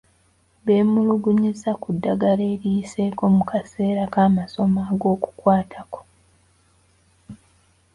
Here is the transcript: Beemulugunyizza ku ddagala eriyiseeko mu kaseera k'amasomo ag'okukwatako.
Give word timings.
Beemulugunyizza 0.65 1.71
ku 1.81 1.89
ddagala 1.95 2.43
eriyiseeko 2.53 3.23
mu 3.35 3.43
kaseera 3.49 4.03
k'amasomo 4.13 4.79
ag'okukwatako. 4.91 5.99